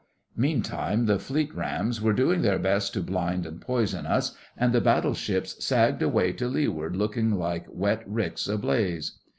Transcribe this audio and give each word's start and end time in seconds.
Meantime 0.35 1.05
the 1.05 1.19
Fleet 1.19 1.53
rams 1.53 2.01
were 2.01 2.11
doing 2.11 2.41
their 2.41 2.57
best 2.57 2.91
to 2.91 3.01
blind 3.03 3.45
and 3.45 3.61
poison 3.61 4.07
us, 4.07 4.35
and 4.57 4.73
the 4.73 4.81
battleships 4.81 5.63
sagged 5.63 6.01
away 6.01 6.33
to 6.33 6.47
leeward 6.47 6.95
looking 6.95 7.35
like 7.35 7.67
wet 7.69 8.01
ricks 8.07 8.47
ablaze. 8.47 9.19